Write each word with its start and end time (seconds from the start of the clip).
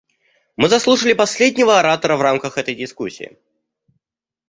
Мы 0.57 0.67
заслушали 0.67 1.13
последнего 1.13 1.77
оратора 1.79 2.17
в 2.17 2.23
рамках 2.23 2.57
этой 2.57 2.73
дискуссии. 2.73 3.37